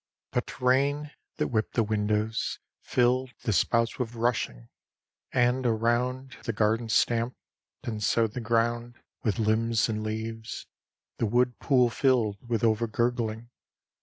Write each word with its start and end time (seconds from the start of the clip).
But 0.31 0.59
rain, 0.59 1.11
that 1.37 1.49
whipped 1.49 1.75
the 1.75 1.83
windows; 1.83 2.57
filled 2.81 3.33
The 3.43 3.53
spouts 3.53 3.99
with 3.99 4.15
rushing; 4.15 4.69
and 5.31 5.63
around 5.63 6.37
The 6.41 6.53
garden 6.53 6.89
stamped, 6.89 7.37
and 7.83 8.01
sowed 8.01 8.31
the 8.33 8.41
ground 8.41 8.95
With 9.21 9.37
limbs 9.37 9.89
and 9.89 10.03
leaves; 10.03 10.65
the 11.19 11.27
wood 11.27 11.59
pool 11.59 11.91
filled 11.91 12.37
With 12.49 12.63
overgurgling. 12.63 13.49